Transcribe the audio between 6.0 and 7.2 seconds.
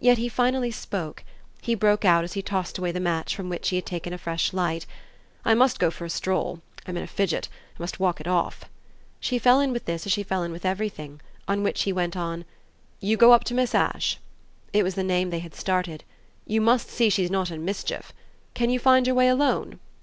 a stroll. I'm in a